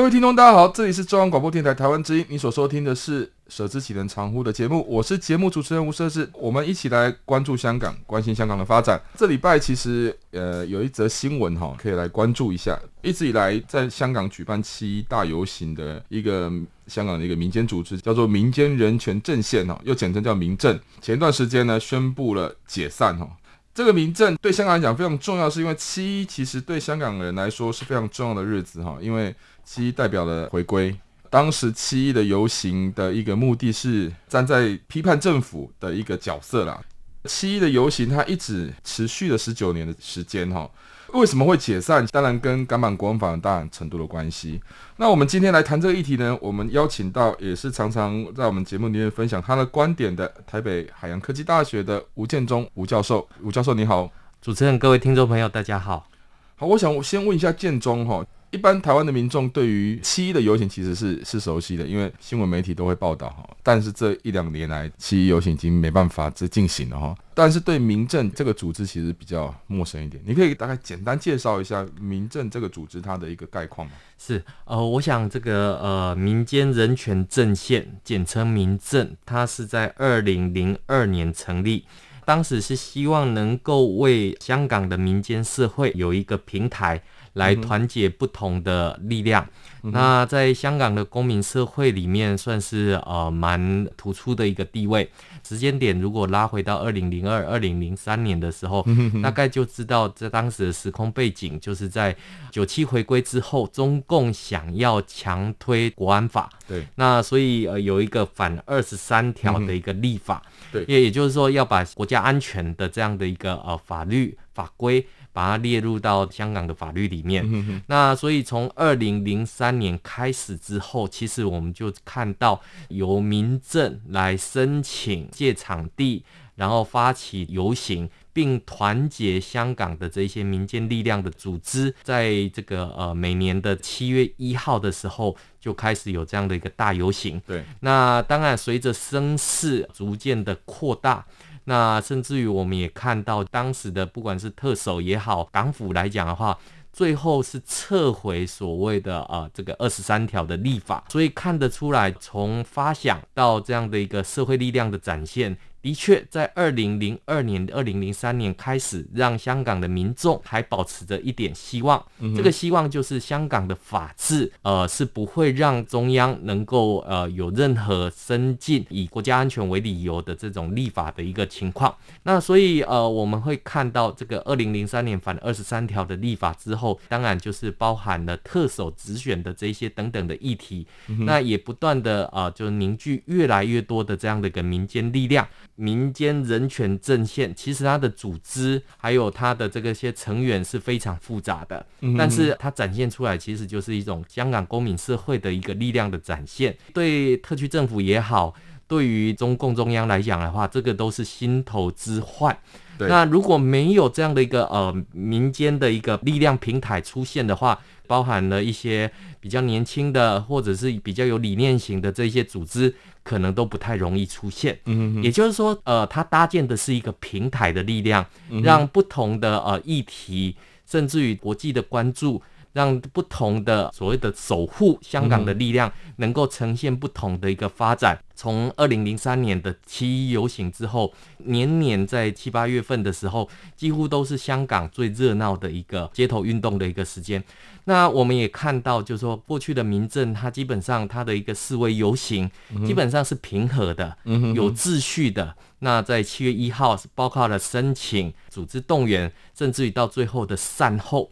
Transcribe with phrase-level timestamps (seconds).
[0.00, 8.98] 各位听众，大家好，这里是中央广播电台台湾之音，你所收听的是《舍之岂能常乎》的节目，我是节目主持人吴瑟智，我们一起来关注香港，关心香港的发展。
[9.14, 12.80] 这礼拜其实呃有一则新闻哈，可以来关注一下。
[13.02, 16.50] 一直以来在香港举办七一大游行的一个
[16.86, 20.80] 香港的一个民间组织，叫做民间人权阵线哈，又简称叫民阵。
[21.02, 23.28] 前段时间呢，宣布了解散哈。
[23.72, 29.34] 这个民阵对香港来讲非常重要，是因为七一其实对香港人来说是非常重要的日子哈，因为
[29.72, 30.92] 七一代表了回归。
[31.30, 36.82] 当时七一的游行的一个目的是站在批判政府的一个角色啦。
[37.26, 40.68] 七一的游行它一直持续了十九年的时间哈。
[41.12, 42.04] 为什么会解散？
[42.06, 44.60] 当然跟港版国安法有大程度的关系。
[44.96, 53.28] 那我们今天来谈这个议题呢，我们邀请到也是常常在我们节目里面分享他的观点的台北海洋科技大学的吴建中吴教授。
[53.40, 54.10] 吴教授你好，
[54.42, 56.08] 主持人各位听众朋友大家好。
[56.56, 58.26] 好，我想我先问一下建中哈。
[58.50, 63.48] 一般台湾的民众对于七一的游行其实是是熟悉的，因为新闻媒体都会报道哈。
[63.62, 67.16] 但是这一两年来，七一游行已经没办法再进行了哈。
[67.32, 73.92] 但是对民政这个组织其实比较陌生一点，你可以大概简单介绍一下民政这个组织它的一个概况吗？
[74.18, 81.84] 是，呃，我想这个呃民间人权阵线，简称民政，它是在二零零二年成立，
[82.24, 87.00] 当时是希望能够为香港的民间社会有一个平台。
[87.34, 89.46] 来团结不同的力量，
[89.82, 95.08] 嗯、那在香港的公民社会里面，算是呃蛮突出的一个地位。
[95.46, 102.14] 时间点如果拉回到二零零二、二零零三年的时候，嗯、大概就知道在当时的时空背景，就是在
[102.50, 115.06] 九七回归之后，中共想要强推国安法，对，那所以呃有一个反二十三条的一个立法，对，也也就是说要把国家安全的这样的一个呃法律法规。
[115.32, 117.42] 把它列入到香港的法律里面。
[117.46, 126.24] 嗯、那所以从二零零三年开始之后，其实我们就看到由民政来申请借场地，
[126.54, 137.40] 然后发起游行，并团结香港的这些民间力量的组织，在这个呃每年的七月一号的时候，就开始有这样的一个大游行。
[137.46, 141.24] 对，那当然随着声势逐渐的扩大。
[141.70, 146.58] 那甚至于我们也看到当时的不管是特首也好，港府来讲的话，
[146.92, 155.56] 最后是撤回所谓的呃这个二十三条的立法，所以看得出来，从发想到这样的一个社会力量的展现。
[155.82, 162.04] 的确，在二零零二年、二零零三年开始，让香港的民众还保持着一点希望。
[162.18, 171.94] 嗯、这个希望就是香港的法治，呃，是不会让中央能够呃有任何伸进以国家安全为理由的这种立法的一个情况。
[172.24, 180.86] 那所以呃，我们会看到这个二零零三年反二十三条的立法之后，当然就是包含了特首直选的这些等等的议题。
[181.08, 185.48] 嗯、那也不断的呃，就凝聚越来越多的这样的一个民间力量。
[185.80, 196.76] 民间人权阵线其实它的组织还有它的这个些成员是非常复杂的，嗯、但是它展现出来其实就是一种香港公民社会的一个力量的展现。
[196.92, 198.52] 对特区政府也好，
[198.86, 202.54] 对于中共中央来讲的话，这个都是心头之患。
[202.98, 209.10] 那如果没有这样的一个呃民间的一个力量平台出现的话，包含了一些
[209.40, 212.94] 比较年轻的或者是比较有理念型的这些组织。
[213.22, 218.24] 可能都不太容易出现，嗯哼哼，也就是说，呃，它搭建的是一个平台的力量，
[218.62, 220.56] 让不同的呃议题，
[220.86, 228.18] 甚至于国际的关注，让不同的所谓的守护香港的力量能够呈现不同的一个发展。
[228.34, 233.46] 从二零零三年的七一游行之后，年年在七八月份的时候，
[233.76, 237.42] 几乎都是香港最热闹的一个街头运动的一个时间。
[237.84, 242.50] 那我们也看到，就是说过去的民政，它基本上它的一个示威游行，
[242.86, 244.16] 基本上是平和的，
[244.54, 245.54] 有秩序的。
[245.80, 251.30] 那在七月一号，包括了申请、组织动员，甚至于到最后的善后。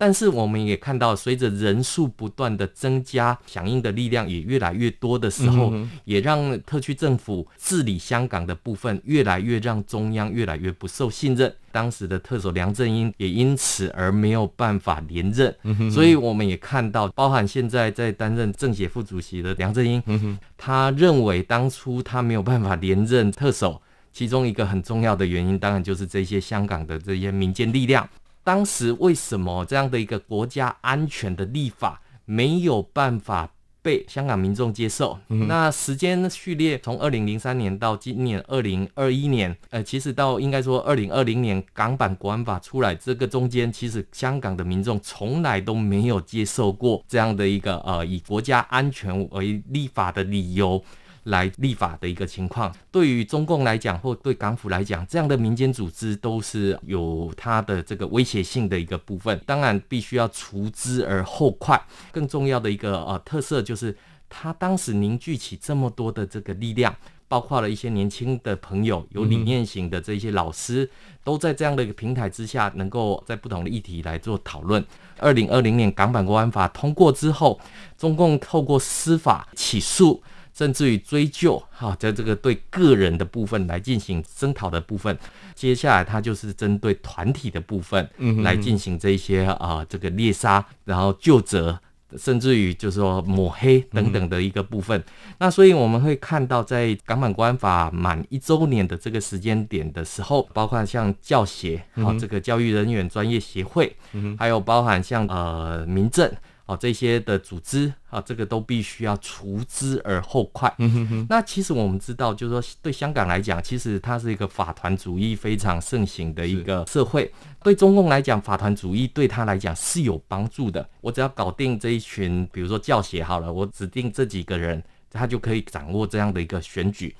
[0.00, 11.54] 但是我们也看到，随着人数不断的增加，响应的力量也越来越多的时候，嗯、也让特区政府治理香港的部分越来越让中央越来越不受信任。
[11.70, 15.54] 当时的特首梁振英也因此而没有办法连任。
[15.64, 28.08] 嗯、所以我们也看到，包含现在在担任政协副主席的梁振英，嗯、他认为当初他没有办法连任特首，其中一个很重要的原因，当然就是这些香港的这些民间力量。
[28.50, 33.48] 当时为什么这样的一个国家安全的立法没有办法
[33.80, 35.16] 被香港民众接受？
[35.28, 50.82] 嗯、那时间序列从二零零三年到今年二零二一年，呃，其实到应该说二零二零年港版国安法出来，这个中间其实香港的民众从来都没有接受过这样的一个呃以国家安全为立法的理由。
[51.24, 59.38] 来立法的一个情况，对于中共来讲，或对港府来讲，这样的民间组织都是有它的这个威胁性的一个部分。
[59.44, 61.80] 当然，必须要除之而后快。
[62.10, 63.94] 更重要的一个呃特色就是，
[64.28, 66.94] 他当时凝聚起这么多的这个力量，
[67.28, 70.88] 包括了一些年轻的朋友，有理念型的这些老师，
[71.22, 74.82] 都在这样的一个平台之下，能够在不同的议题来做讨论。
[75.18, 77.60] 二零二零年港版国安法通过之后，
[77.98, 80.22] 中共透过司法起诉。
[80.60, 85.18] 甚至于追究，哈，在这个对个人的部分来进行声讨的部分，
[85.54, 91.80] 接下来它就是针对团体的部分，嗯，来进行这些啊，这个猎杀，然后就责，
[92.18, 95.02] 甚至于就是说抹黑等等的一个部分。
[95.38, 103.96] 那所以我们会看到，在港版国安法满一周年的这个时间点的时候，包括像教协，好，这个教育人员专业协会，
[104.38, 106.30] 还有包含像呃民阵。
[106.70, 110.72] 哦，这些的组织啊，这个都必须要除之而后快。
[110.78, 111.26] 嗯哼哼。
[111.28, 117.32] 那其实我们知道，就是说，对香港来讲，其实它是一个法团主义非常盛行的一个社会。
[117.64, 120.88] 对中共来讲，法团主义对他来讲是有帮助的。
[121.00, 124.80] 我只要搞定这一群，比如说教协好了，我指定这几个人，
[125.10, 127.12] 他就可以掌握这样的一个选举。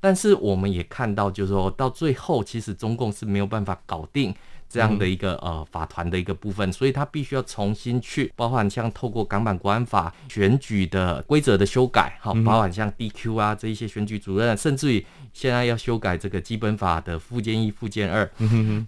[0.00, 4.34] 但是我们也看到，就是说到最后，其实中共是没有办法搞定。
[4.68, 18.30] 这样的一个呃法团的一个部分，所以他必须要重新去，包含像透过港版国安法选举的规则的修改，好，包含像 DQ 啊这一些选举主任，甚至于现在要修改这个基本法的附件一、附件二。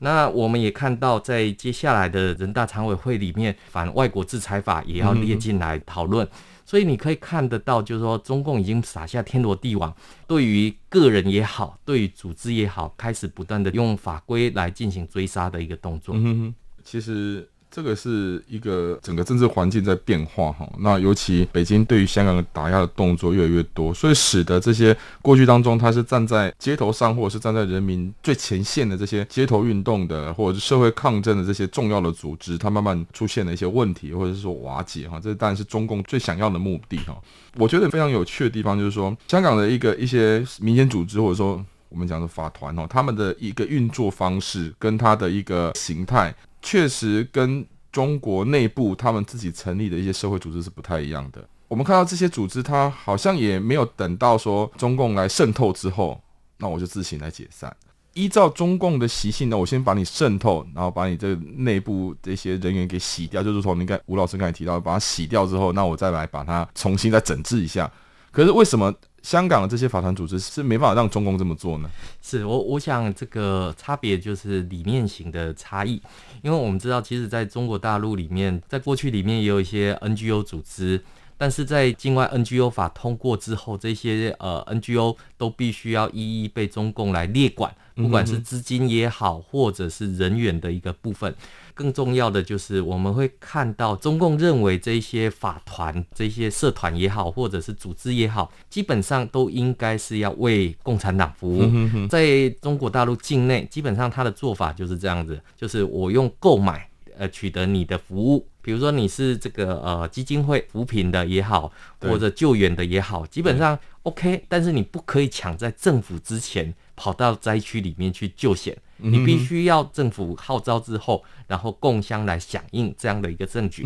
[0.01, 6.29] 那我们也看到，在接下来的人大常委会里面，反外国制裁法也要列进来讨论。
[6.71, 9.93] 所以你可以看得到，就是说中共已经撒下天罗地网，
[10.29, 16.15] 对于个人也好，对于组织也好，开始不断的用法规来进行追杀的一个动作。
[16.15, 17.51] 嗯哼，其实。
[17.71, 37.17] 这个是一个整个政治环境在变化哈，那尤其北京对于香港的打压的动作越来越多，所以使得这些过去当中他是站在街头上或者是站在人民最前线的这些街头运动的或者是社会抗争的这些重要的组织，它慢慢出现了一些问题，或者是说瓦解哈，这当然是中共最想要的目的哈。
[37.57, 46.35] 我觉得非常有趣的地方就是说，香港的一个一些民间组织或者说我们讲的法团哦，他们的一个运作方式跟他的一个形态。
[46.63, 51.43] 确实跟中国内部他们自己成立的一些社会组织是不太一样的。
[51.69, 56.23] 我们看到这些组织，它好像也没有等到说中共来渗透之后，
[56.59, 57.75] 那我就自行来解散。
[58.13, 67.91] 依照中共的习性呢，我先把你渗透，然后把你这内部这些人员给洗掉，就是从你看吴老师刚才提到，把它洗掉之后，那我再来把它重新再整治一下。
[68.33, 68.93] 可是为什么？
[69.23, 71.91] 香港的这些法团组织是没办法让中共这么做呢？
[72.23, 76.01] 是我我想这个差别就是理念型的差异，
[76.43, 81.03] 因为我们知道，其实在中国大陆里面，在过去里面也有一些 NGO 组织，
[81.37, 91.35] 但是在境外 NGO 法通过之后，这些呃 NGO 都必须要一一被中共来列管，不管是资金也好，或者是人员的一个部分。
[91.75, 101.71] 更重要的就是，我们会看到中共认为这些法团、这些社团也好，或者是组织也好，基本上都应该是要为共产党服务。
[102.09, 118.77] 在中国大陆境内，基本上他的做法就是这样子，就是我用购买呃取得你的服务，比如说你是这个呃基金会扶贫的也好，或者救援的也好，基本上 OK，但是你不可以抢在政府之前跑到灾区里面去救险。
[119.03, 123.83] 你必须要政府号召之后，然后共襄来响应这样的一个证据。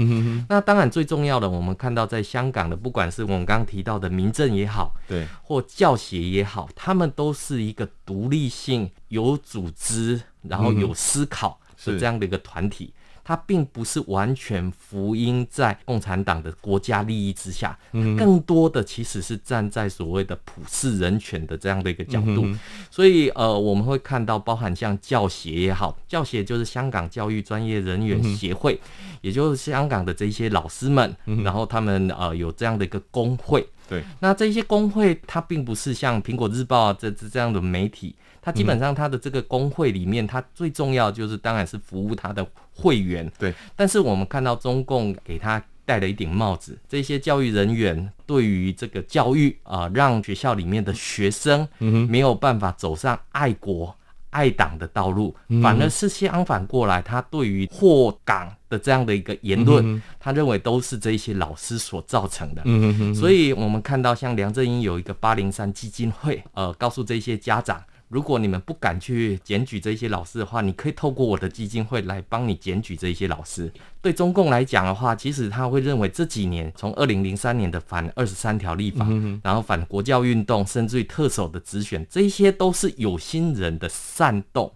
[0.49, 12.92] 那当然最重要的，我们看到在香港的，不管是我们刚刚提到的民政也好，对，或教协也好，他们都是一个独立性、有组织，然后有思考的这样的一个团体。
[13.25, 17.76] 它并不是完全福音在共产党的国家利益之下，
[18.19, 22.47] 更多的其实是站在所谓的普世人权的这样的一个角度。
[22.90, 28.78] 所以，呃，我们会看到，包含像教协也好，教协就是香港教育专业人员协会，
[29.23, 33.66] 也就是香港的这些老师们，然后他们呃有这样的一个工会。
[33.88, 38.14] 对，那这些工会它并不是像苹果日报啊这这这样的媒体。
[38.40, 43.31] 它基本上，它的这个工会里面，它最重要就是，当然是服务它的会员。
[43.38, 43.54] 对。
[43.76, 51.69] 但是我们看到中共给他戴了一顶帽子，这些教育人员对于这个教育啊，让学校里面的学生
[52.09, 53.95] 没有办法走上爱国
[54.31, 62.62] 爱党的道路，反而是相反过来，他对于祸港的这样的一个言论，他认为都是这些老师所造成的。
[63.14, 67.81] 所以我们看到，像梁振英有一个八零三基金会，呃，告诉这些家长。
[68.08, 73.73] 如果你们不敢去检举这些老师的话，你可以透过我的基金会来帮你检举这些老师。
[74.00, 79.06] 对中共来讲的话，其实他会认为这几年从二零零三年的反二十三条立法，
[79.42, 84.73] 然后反国教运动，甚至于特首的直选，这些都是有心人的煽动。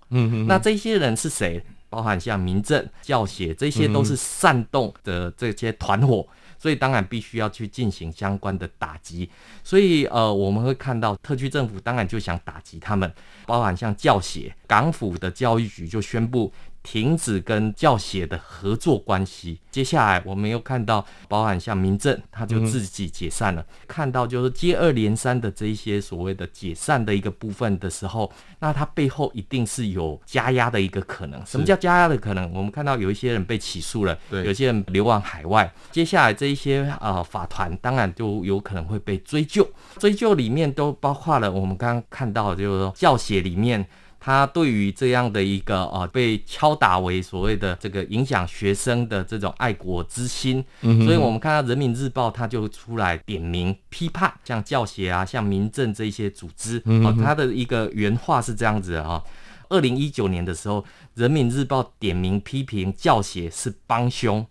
[0.47, 1.63] 那这些人是谁？
[1.91, 6.27] 包含像民政、教协，这些都是煽动的这些团伙。
[6.59, 9.31] 所以当然必须要去进行相关的打击，
[9.63, 13.11] 所以呃我们会看到特区政府当然就想打击他们，
[13.47, 16.53] 包含像教协、港府的教育局就宣布。
[16.83, 19.61] 停止跟教协的合作关系。
[19.71, 23.65] 接下来我们又看到，包含像民政，他就自己解散了。
[23.87, 31.45] 看到就是接二连三的这一些所谓的解散的一个部分的时候，那它背后一定是有加压的一个可能。
[31.47, 32.51] 什么叫加压的可能？
[32.53, 35.71] 我们看到有一些人被起诉了，有些人流亡海外。
[35.93, 39.69] 接下来这一些呃法团，当然就有可能会被追究。
[39.99, 43.87] 追究里面都包括了我们刚刚看到，就是说教协里面。
[44.21, 59.23] 他对于这样的一个呃被敲打为所谓的这个影响学生的这种爱国之心，嗯，所以我们看到《人民日报》他就出来点名批判，像教协啊、像民政这一些组织，哦，他的一个原话是这样子的哈：
[59.69, 60.83] 二零一九年的时候，
[61.15, 64.45] 《人民日报》点名批评教协是帮凶，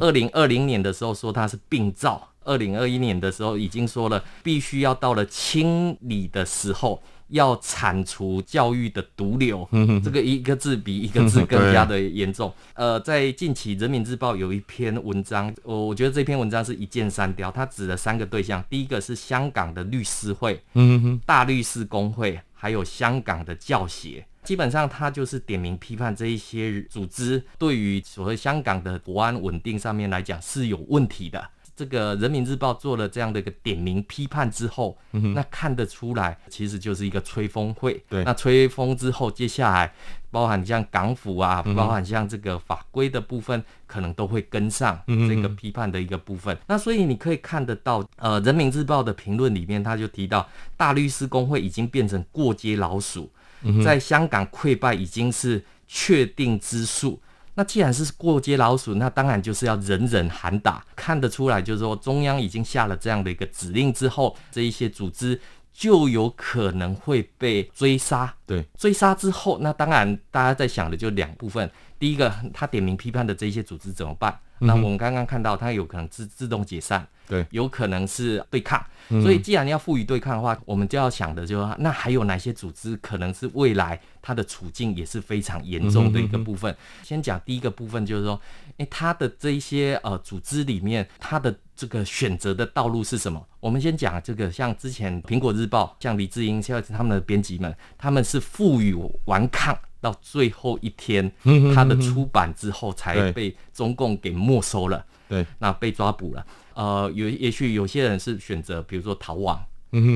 [0.00, 7.00] 二零二零年的时候说他是病灶，二零二一年的时候已经说了必须要到了清理的时候。
[7.28, 9.68] 要铲除教育的毒瘤，
[10.04, 12.52] 这个一个字比一个字更加的严重。
[12.74, 20.62] 呃，在近期《人民日报》有一篇文章，我我觉得这篇文章是一箭三雕，它指了三个对象，第一个是香港的律师会，
[21.24, 31.50] 大律师工会，还有香港的教协，基本上它就是点名批判这一些组织对于所谓香港的国安稳定上面来讲是有问题的。
[31.76, 38.02] 这个人民日报做了这样的一个点名批判之后，嗯、那看得出来，其实就是一个吹风会。
[38.08, 39.92] 对，那吹风之后，接下来
[40.30, 46.56] 包含像港府啊，嗯、包含像这个法规的部分，可能都会跟上这个批判的一个部分。
[46.56, 53.30] 嗯、那所以你可以看得到，呃，人民日报的评论里面，他就提到大律师工会已经变成过街老鼠，
[53.62, 57.20] 嗯、在香港溃败已经是确定之数。
[57.56, 65.40] 那既然是过街老鼠，那当然就是要人人喊打，看得出来，就是说中央已经下了这样的一个指令之后，这一些组织
[65.72, 68.32] 就有可能会被追杀。
[68.44, 74.38] 对，追杀之后，那当然大家在想的就两部分，第一个，他点名批判的这些组织怎么办？
[74.58, 78.82] 那我们刚刚看到，它有可能自自动解散，对，有可能是对抗。
[79.22, 86.74] 所以，既然要赋予对抗的话，我们就要想的就是说，那还有哪些组织可能是未来它的处境也是非常严重的一个部分？
[87.04, 88.40] 先讲第一个部分，就是说，
[88.78, 93.46] 诶，它的这一些呃组织里面，它的这个选择的道路是什么？
[93.60, 98.96] 我们先讲这个，像之前苹果日报，像李志英，像他们的编辑们，他们是赋予
[99.26, 99.78] 顽抗。
[100.06, 101.32] 到最后一天，
[101.74, 105.04] 他的出版之后才被中共给没收了。
[105.28, 106.46] 对，那被抓捕了。
[106.74, 109.60] 呃，有也许有些人是选择，比如说逃亡、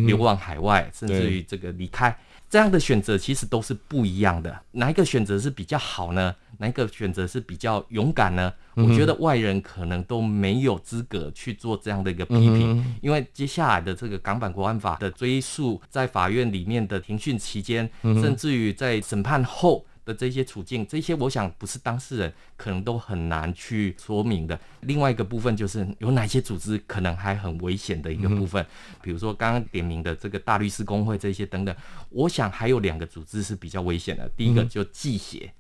[0.07, 2.17] 流亡海外，甚至于这个离开。
[2.49, 6.35] 这样的选择其实都是不一样的，哪一个选择是比较好呢？
[6.59, 8.53] 哪一个选择是比较勇敢呢？
[8.75, 24.59] 我觉得外人可能都没有资格去做这样的一个批评，因为接下来的这个港版国安法的追诉，在法院里面的庭讯期间，甚至于在审判后的这些处境，这些我想不是当事人可能都很难去说明的。
[24.81, 31.75] 另外一个部分就是有哪些组织可能还很危险的一个部分，嗯、比如说刚刚点名的这个大律师公会这些等等。
[32.11, 35.53] 我想还有两个组织是比较危险的，第一个就记协。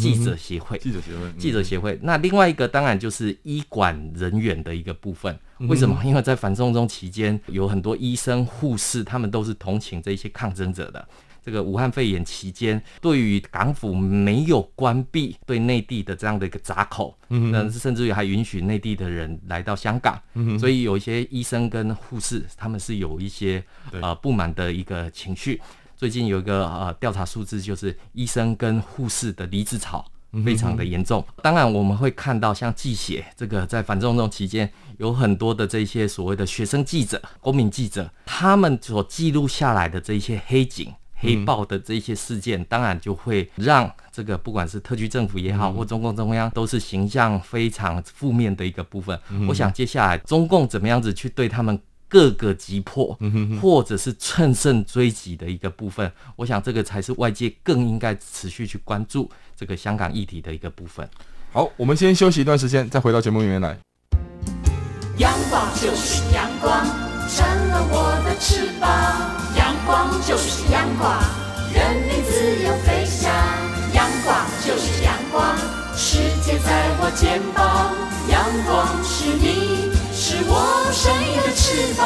[0.00, 1.98] 记者协会，记者协会，记者协会。
[2.00, 5.38] 那另外一个当然就是医管人员的一个部分。
[5.58, 6.02] 为什么？
[6.02, 11.06] 因为在反送中期间，有很多医生、护士，他们都是同情这些抗争者的。
[11.46, 23.62] 这个武汉肺炎期间，对于港府没有关闭对内地的这样的一个闸口，嗯，甚至于还允许内地的人来到香港，嗯，所以有一些医生跟护士，他们是有一些
[23.92, 25.62] 呃不满的一个情绪。
[25.96, 30.04] 最近有一个呃调查数字，就是医生跟护士的离职潮
[30.44, 31.24] 非常的严重。
[31.44, 49.18] 当然，我们会看到像记协这个在反送中期间，有很多的这些所谓的学生记者、公民记者，他们所记录下来的这些黑警、黑豹的这些事件，当然就会让这个不管是特区政府也好，或中共中央，都是形象非常负面的一个部分。
[49.48, 51.78] 我想接下来中共怎么样子去对他们？
[52.08, 53.18] 各个击破，
[53.60, 61.06] 或者是乘胜追击的一个部分，我想这个才是外界更应该持续去关注这个香港议题的一个部分。
[61.50, 63.76] 好，我们先休息一段时间，再回到节目里面来。
[65.18, 66.86] 阳光就是阳光，
[67.28, 69.45] 成了我的翅膀。
[69.86, 71.16] 阳光就是阳光，
[71.72, 73.30] 人民自由飞翔。
[73.94, 75.56] 阳光就是阳光，
[75.94, 77.94] 世界在我肩膀。
[78.28, 79.94] 阳光是你。
[80.12, 82.02] 是我生命的翅膀。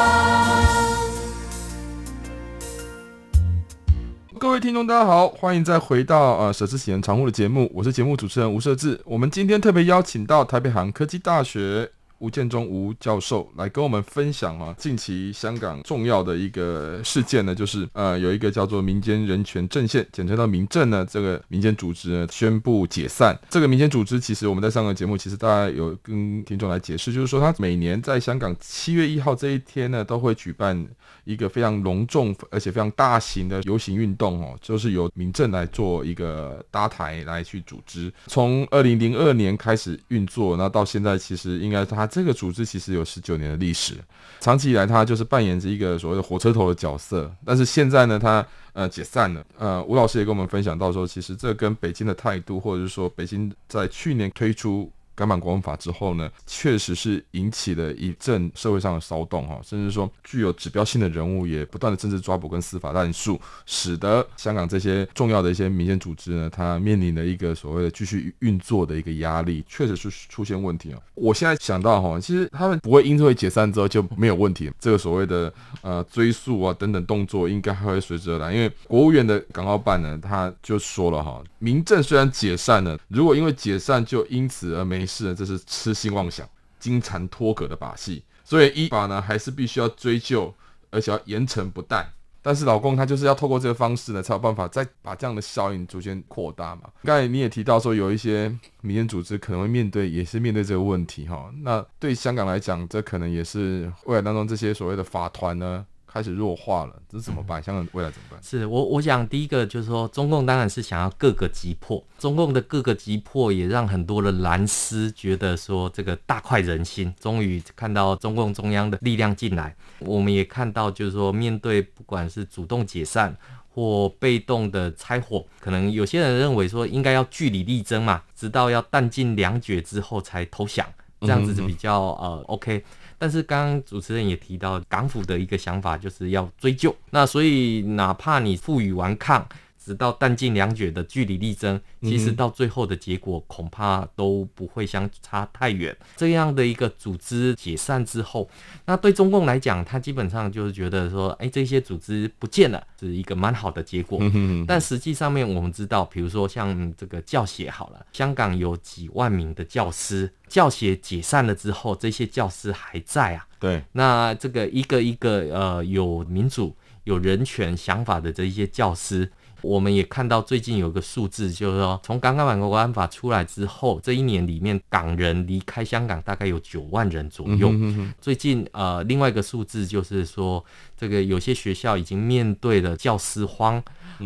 [4.39, 9.01] 各位听众，大家好，欢迎再回到呃舍之启人常务的节目，我是节目主持人吴社志。
[9.05, 11.89] 我们今天特别邀请到台北海洋科技大学。
[12.21, 23.37] 吴建中吴教授来跟我们分享啊，近期香港重要的一个事件呢，就是呃有一个叫做民间人权阵线，简称到民政呢，这个民间组织呢宣布解散。
[23.49, 30.87] 这个民间组织其实我们在上个节目其实大家有跟听众来解释，就是说他每年在香港七月一号这一天呢，都会举办
[31.23, 38.11] 一个非常隆重而且非常大型的游行运动哦，就是由民政来做一个搭台来去组织。
[38.27, 42.07] 从二零零二年开始运作，那到现在其实应该是他。
[42.07, 43.93] 这个组织其实有十九年的历史，
[44.39, 47.31] 长期以来它就是扮演着一个所谓的火车头的角色。
[47.45, 49.45] 但是现在呢，它呃解散了。
[49.57, 54.91] 呃，吴老师也跟我们分享到说，其实这跟北京的态度，或者是说北京在去年推出。
[55.21, 70.99] 港版国安法之后呢，确实是引起了一阵社会上的骚动哈，甚至说具有指标性的人物也不断的政治抓捕跟司法滥诉，使得香港这些重要的一些民间组织呢，它面临了一个所谓的继续运作的一个压力，确实是出现问题啊。
[71.13, 85.05] 我现在想到哈，其实他们不会因为解散之后就没有问题，这个所谓的呃追诉啊等等动作应该还会随之而来，因为国务院的港澳办呢，他就说了哈，民政虽然解散了，如果因为解散就因此而没。
[85.11, 86.47] 是，这是痴心妄想、
[86.79, 90.53] 金蝉脱壳的把戏，所以依法呢还是必须要追究，
[90.89, 92.09] 而且要严惩不贷。
[92.43, 96.89] 但是老公他就是要透过这个方式呢，才有办法再把这样的效应逐渐扩大嘛。
[97.03, 98.49] 刚才你也提到说，有一些
[98.81, 101.51] 民间组织可能会面对，也是面对这个问题哈。
[101.61, 105.85] 那对香港来讲，这可能也是未来当中这些所谓的法团呢。
[106.11, 107.63] 开始弱化了，这是怎么办？
[107.63, 108.39] 香港未来怎么办？
[108.43, 119.73] 是我我想第一个就是说，中共当然是想要各个击破，中共的各个击破也让很多的蓝丝觉得说这个大快人心，终于看到中共中央的力量进来。
[119.99, 123.35] 我们也看到就是说，面对不管是主动解散
[123.73, 130.85] 或被动的拆伙，可能有些人认为说应该要据理力争嘛，直到要弹尽粮绝之后才投降，
[131.21, 132.83] 这样子是比较呃 OK。
[133.21, 139.47] 但是刚刚主持人也提到，港府的一个想法就是要追究，那所以哪怕你负隅顽抗，
[139.83, 145.95] 直到弹尽粮绝的据理力争，其实到最后的结果恐怕都不会相差太远。
[146.15, 148.47] 这样的一个组织解散之后，
[148.85, 154.19] 那对中共来讲，他基本上就是觉得说，哎，这些组织不见了，是一个蛮好的结果。
[154.67, 160.31] 但实际上面，我们知道，比如说像这个教协好了，香港有几万名的教师。
[160.47, 163.47] 教协解散了之后，这些教师还在啊？
[163.57, 177.69] 对，那这个一个一个呃有民主、有人权想法的这一些教师，我们也看到最近有个数字，就是说从港版国安法出来之后，这一年里面港人离开香港大概有九万人左右。
[177.69, 180.63] 嗯、哼哼最近呃另外一个数字就是说，
[180.97, 183.81] 这个有些学校已经面对了教师荒，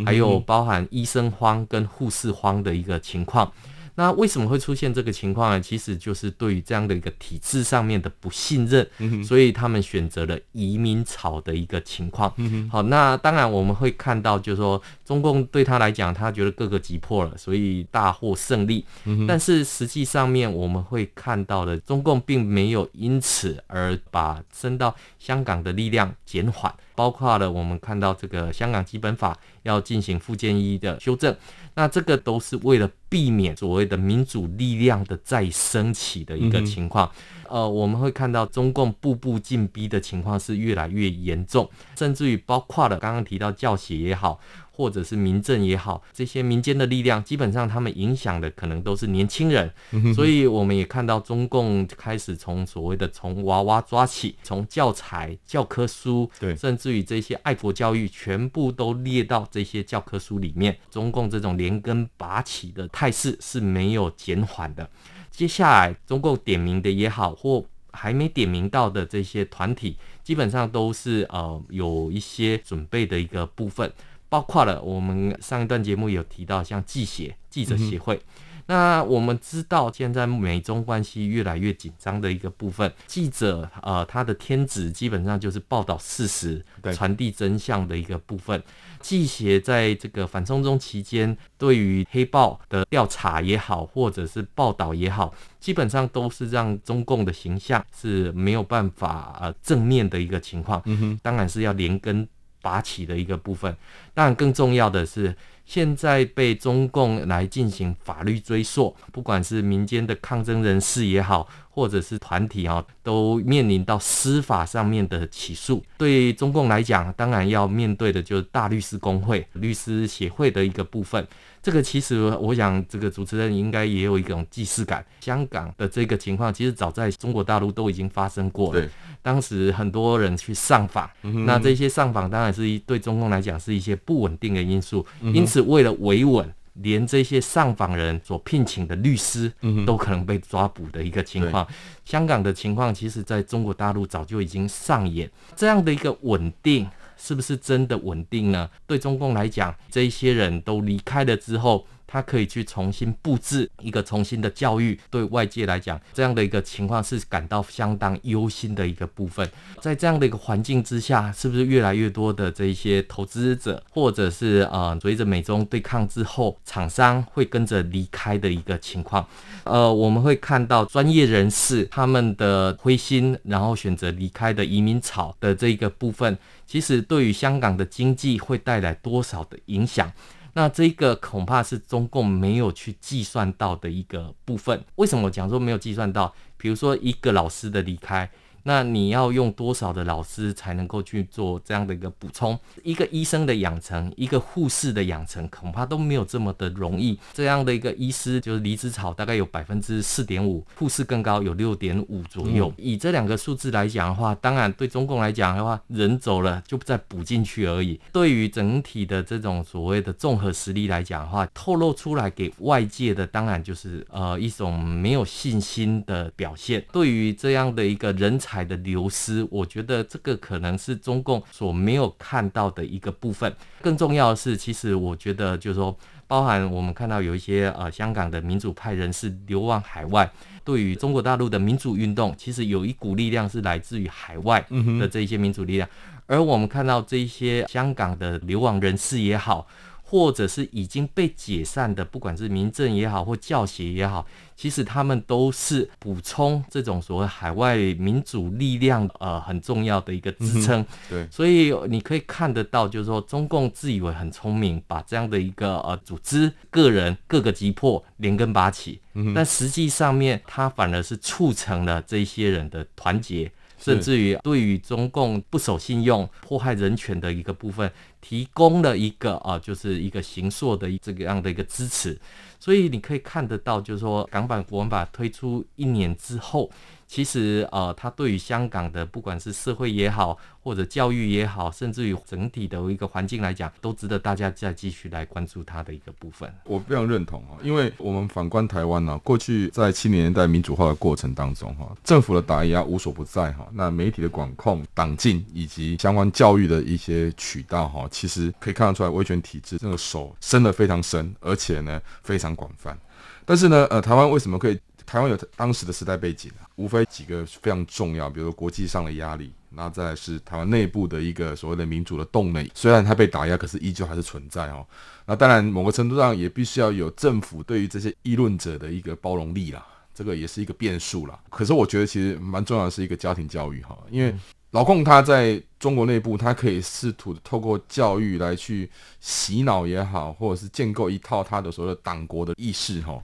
[0.05, 3.51] 还有包含医生荒跟护士荒的一个情况。
[3.95, 5.59] 那为什么会出现这个情况呢？
[5.59, 12.31] 其实就是对于这样的一个体制上面的不信任，嗯、所以他们选择了移民潮的一个情况。
[12.37, 18.85] 嗯、好，那当然我们会看到，就是说中共对他来讲，他觉得各个击破了，所以大获胜利。
[19.05, 26.73] 嗯、但是实际上面我们会看到的，中共并没有因此而把伸到香港的力量减缓。
[26.95, 31.35] 包括了我们看到这个香港基本法要进行附件一的修正，
[31.73, 37.11] 那这个都是为了避免所谓的民主力量的再升起的一个情况。
[37.47, 44.39] 呃，我们会看到中共步步进逼的情况是越来越严重，甚至于包括了刚刚提到教协也好。
[44.75, 49.71] 或者是民政也好，这些民间的力量，基本上他们影响的可能都是年轻人，
[50.13, 60.77] 所以我们也看到中共开始从所谓的从娃娃抓起，从教材、教科书，对，甚至于这些爱国教育，全部都列到这些教科书里面。
[60.91, 64.89] 中共这种连根拔起的态势是没有减缓的。
[65.31, 73.91] 接下来，中共点名的也好，或还没点名到的这些团体，基本上都是呃有一些准备的一个部分。
[74.29, 78.19] 包括了我们上一段节目有提到，像记协记者协会。
[78.67, 88.59] 那我们知道，现在美中关系越来越紧张的一个部分，记者呃他的天职基本上就是报道事实、传递真相的一个部分。
[88.99, 100.81] 记协在这个反送中期间，对于黑豹的调查也好，或者是报道也好，基本上都是让中共的形象是没有办法呃正面的一个情况。
[100.85, 102.27] 嗯哼，当然是要连根。
[102.65, 103.77] 拔起的一个部分，
[104.11, 105.35] 但更重要的是，
[105.67, 115.83] 现在被中共来进行法律追溯，不管是民间的抗争人士也好，或者是团体啊，都面临到司法上面的起诉。
[115.97, 121.27] 对中共来讲，当然要面对的就是大律师工会、律师协会的一个部分。
[121.61, 125.05] 这个其实，我想这个主持人应该也有一种既视感。
[125.19, 128.79] 香港的这个情况，其实早在中国大陆都已经发生过了。
[128.79, 128.89] 对，
[129.21, 131.09] 当时很多人去上访，
[131.45, 135.05] 那这些上访当然是一对中共来讲是一些不稳定的因素。
[135.21, 139.51] 因此，为了维稳，连这些上访人所聘请的律师
[139.85, 141.67] 都可能被抓捕的一个情况。
[142.03, 146.87] 香港的情况，其实在中国大陆早就已经上演这样的一个稳定。
[147.17, 148.69] 是不是真的稳定呢？
[148.85, 151.87] 对中共来讲，这一些人都离开了之后。
[152.07, 159.49] 他可以去重新布置一个重新的教育，对外界来讲，这样的一个情况是感到相当忧心的一个部分。
[159.81, 169.27] 在这样的一个环境之下，是不是越来越多的这一些投资者，或者是呃，随着美中对抗之后，厂商会跟着离开的一个情况？
[169.63, 176.37] 呃，我们会看到专业人士他们的灰心，然后选择离开的移民潮的这一个部分，
[176.67, 180.11] 其实对于香港的经济会带来多少的影响？
[180.55, 184.83] 那这个恐怕是中共没有去计算到的一个部分。
[184.95, 186.33] 为什么我讲说没有计算到？
[186.57, 188.31] 比如说一个老师的离开。
[188.67, 192.57] 那你要用多少的老师才能够去做这样的一个补充？
[192.81, 197.19] 一个医生的养成，一个护士的养成，恐怕都没有这么的容易。
[197.31, 202.73] 这样的一个医师就是离职潮大概有百分之四点五，护士更高有六点五左右。
[202.75, 208.01] 以这两个数字来讲的话，当然对中共来讲的话，人走了就再补进去而已。
[208.11, 216.83] 对于整体的这种所谓的综合实力来讲的话，透露出来给外界的当然就是呃一种没有信心的表现。
[216.91, 218.54] 对于这样的一个人才。
[218.63, 223.51] 的流失，我觉得这个可能是中共所没有看到的一个部分。
[223.81, 230.31] 更重要的是，其实我觉得就是说，包含我们看到有一些呃香港的民主派人士流亡海外，
[230.63, 234.65] 对于中国大陆的民主运动，其实有一股力量是来自于海外
[234.99, 235.89] 的这一些民主力量。
[236.27, 239.67] 而我们看到这一些香港的流亡人士也好。
[240.07, 244.23] 或者是已经被解散的，不管是民政也好，或教协也好，
[244.55, 250.79] 其实他们都是补充这种所谓海外民主力量呃很重要的一个支撑。
[250.81, 250.87] 嗯。
[251.09, 259.01] 对，所以你可以看得到，就是说中共自以为很聪明，把这样的一个呃组织、个人各个击破，连根拔起。
[259.15, 259.33] 嗯。
[259.33, 263.51] 但实际上面，它反而是促成了这些人的团结。
[263.77, 267.91] 甚至于对于中共不守信用、迫害人权的一个部分，
[268.27, 272.19] 提供了一个啊，就是一个形塑的这个样的一个支持。
[272.59, 276.71] 所以你可以看得到，就是说港版国文法推出一年之后。
[277.07, 286.51] 其实，呃，他对于香港的不管是社会也好，或者教育也好，甚至于整体的一个环境来讲，都值得大家再继续来关注他的一个部分。
[286.63, 302.97] 我非常认同哈，因为我们反观台湾呢，过去在七零年代民主化的过程当中哈，政府的打压无所不在哈，那媒体的管控、党禁以及相关教育的一些渠道哈，其实可以看得出来，威权体制这个手伸得非常深，而且呢非常广泛。
[303.45, 304.79] 但是呢，呃，台湾为什么可以？
[305.05, 314.85] 台湾有当时的时代背景，无非几个非常重要，比如说国际上的压力，那再来是台湾内部的一个所谓的民主的动能，虽然它被打压，可是依旧还是存在哦。
[315.25, 321.39] 那当然，某个程度上也必须要有政府对于这些议论者的一个包容力啦，这个也是一个变数啦。
[321.49, 324.35] 可是我觉得其实蛮重要的是一个家庭教育哈，因为。
[324.75, 333.17] 老共他在中国内部，他可以试图透过教育来去洗脑也好，或者是建构一套他的所谓的党国的意识哈。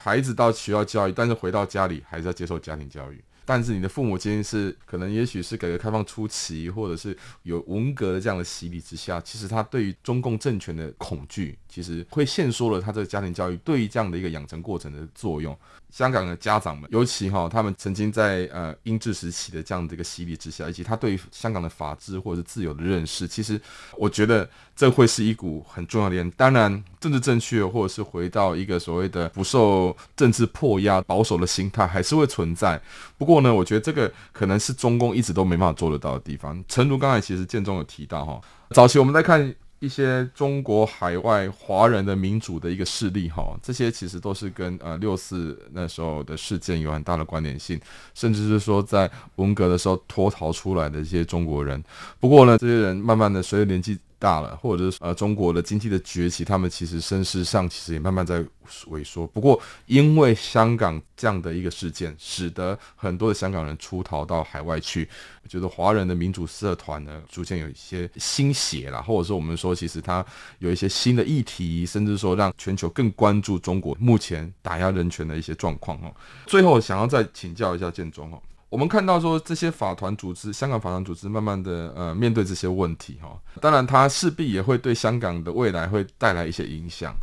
[0.00, 3.22] 孩子到学校教育，但是回到家里还是要接受家庭教育。
[3.44, 15.56] 但是你的父母亲是可能，也许是改革开放初期，或者是有文革的这样的洗礼之下，其实他对于中共政权的恐惧，其实会限缩了他这个家庭教育对于这样的一个养成过程的作用。
[15.90, 23.60] 香港的家长们，尤其哈，他们曾经在呃英治时期的这样的一个洗礼之下，以及他对于香港的法治或者是自由的认识，其实
[23.96, 26.30] 我觉得这会是一股很重要的。
[26.36, 32.80] 当然，政治正确或者是回到一个所谓的不受政治迫压、保守的心态，还是会存在。
[33.16, 36.62] 不过呢，我觉得这个可能是中共一直都没办法做得到的地方。
[36.68, 39.54] 诚如刚才其实建中有提到哈，早期我们在看。
[39.78, 47.80] 一些中国海外华人的民主的一个势力，哈，这些其实都是跟呃六四那时候的事件有很大的关联性，
[48.14, 51.82] 甚至是说在文革的时候脱逃出来的一些中国人。
[52.18, 53.98] 不过呢，这些人慢慢的随着年纪。
[54.26, 58.44] 大了，或者是呃中国的经济的崛起，他们其实声势上其实也慢慢在
[58.90, 59.24] 萎缩。
[59.28, 65.08] 不过因为香港这样的一个事件，使得很多的香港人出逃到海外去。
[65.48, 70.26] 觉得华人的民主社团呢，逐渐有一些新血啦，或者说我们说，其实它
[70.58, 76.12] 有一些新的议题，甚至说让全球更关注中国目前打压人权的一些状况哦。
[76.46, 78.42] 最后想要再请教一下建中哦。
[78.68, 87.14] 我们看到说，这些法团组织，香港法团组织，慢慢的呃面对这些问题哈，当然它势必也会对香港的未来会带来一些影响。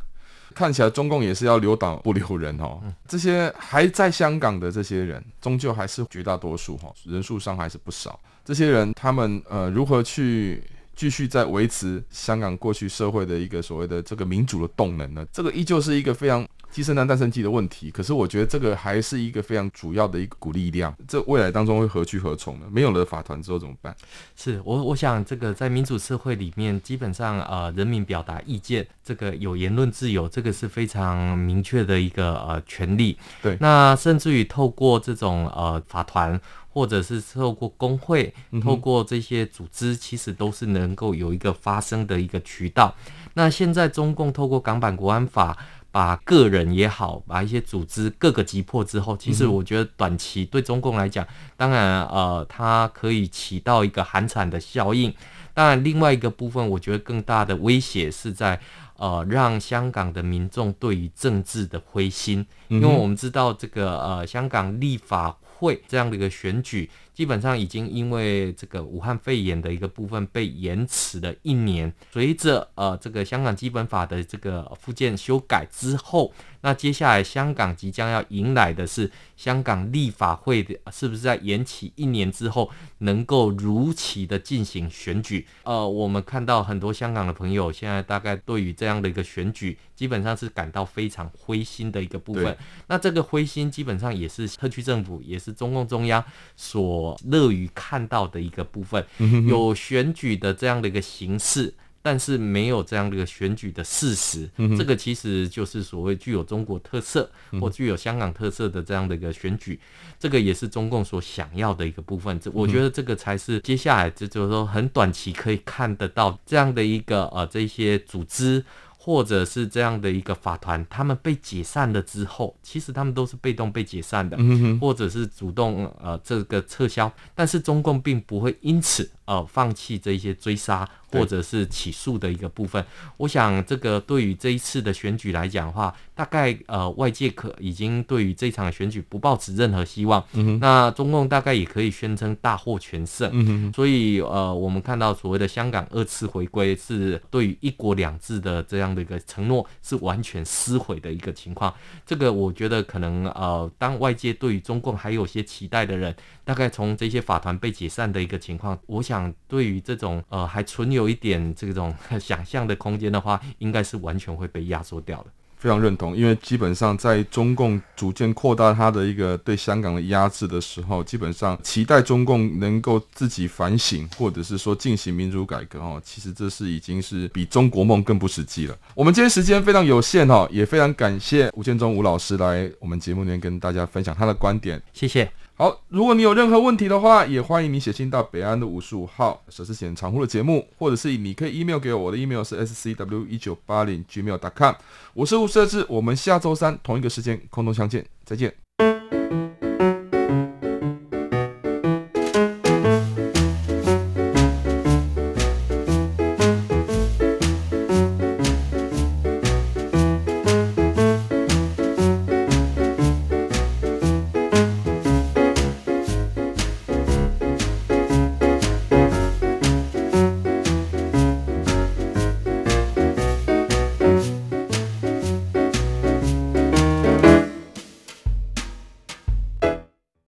[0.55, 8.19] 看起来中共也是要留党不留人哦，这些还在香港的这些人，终究还是绝大多数哈，人数上还是不少。
[8.45, 10.63] 这些人他们呃如何去
[10.95, 15.25] 继续在维持香港过去社会的一个所谓的这个民主的动能呢？
[15.31, 16.47] 这个依旧是一个非常。
[16.73, 20.91] 鸡生蛋，蛋生鸡的问题，可是我觉得这个还是一个非常主要的一个股力量。
[21.07, 22.65] 这未来当中会何去何从呢？
[22.71, 23.95] 没有了法团之后怎么办？
[24.35, 33.15] 是我我想这个在民主社会里面，基本上呃人民表达意见，这个有言论自由，这个是非常明确的一个呃权利。
[33.43, 36.41] 对，那甚至于透过这种呃法团，
[36.73, 38.33] 或者是透过工会，
[38.63, 42.95] 透过这些组织，其实都是能够有一个发声的一个渠道。
[43.35, 45.57] 那现在中共透过港版国安法。
[45.93, 51.23] 把个人也好，把一些组织各个击破之后，其实我觉得短期对中共来讲，
[51.55, 55.13] 当然呃，它可以起到一个寒蝉的效应。
[55.53, 58.59] 当然，另外一个部分，我觉得更大的威胁是在
[59.03, 66.89] 呃，让香港的民众对于政治的灰心，因为我们知道这个呃，香港立法会这样的一个选举。
[67.13, 85.45] 基本上已经因为这个武汉肺炎的一个部分被延迟了一年，随着呃这个香港基本法的这个附件修改之后，那接下来香港即将要迎来的是香港立法会的是不是在延期一年之后能够如期的进行选举？
[85.61, 92.55] 呃，我们看到很多香港的朋友现在大概对于这样的一个选举，基本上是感到非常灰心的一个部分。
[92.87, 96.23] 那这个灰心基本上也是特区政府，也是中共中央
[96.55, 97.19] 所。
[97.25, 99.03] 乐于看到的一个部分，
[99.47, 101.73] 有选举的这样的一个形式，
[102.03, 104.47] 但是没有这样的一个选举的事实。
[104.77, 109.79] 这个其实就是所谓具有中国特色或具有香港特色的这样的一个选举，
[110.19, 112.39] 这个也是中共所想要的一个部分。
[112.39, 118.63] 这我觉得这个才是接下来这就是说很短期可以看得到这样的一个呃这些组织。
[119.05, 124.37] 或者是这样的一个法团，他们被解散了之后，其实他们都是被动被解散的，
[124.79, 132.83] 或者是主动呃这个撤销，但是中共并不会因此呃放弃这些追杀或者是起诉的一个部分。
[133.17, 140.23] 我想这个对于这一次的选举来讲的话，大概呃外界可已经对于这场选举不抱持任何希望。
[140.33, 143.29] 嗯那中共大概也可以宣称大获全胜。
[143.33, 148.93] 嗯所以呃我们看到所谓的香港二次回归是对于一国两制的这样。
[148.93, 151.73] 的一个承诺是完全撕毁的一个情况，
[152.05, 165.27] 这个我觉得可能呃，当外界对于中共还有些期待的人，大概从这些法团被解散的一个情况，我想对于这种呃还存有一点这种想象的空间的话，应该是完全会被压缩掉的。
[165.55, 178.77] 非常认同，因为基本上在中共逐渐扩大它的一个对香港的压制的时候，基本上期待中共能够自己反省，或者是说进行民主改革哦，其实这是已经是比中国梦更不实际了。
[178.93, 185.31] 我们今天时间非常有限哈，也非常感谢吴建中吴老师来我们节目里面跟大家分享他的观点，谢谢。
[185.55, 194.73] 好，如果你有任何问题的话，也欢迎你写信到北安的五十五号舍之前长呼的节目，或者是你可以 email 给我，我的 email 是 scw 一九八零 gmail.com。
[195.13, 198.62] 我是吴设置，我们下周三同一个时间空中相见，再见。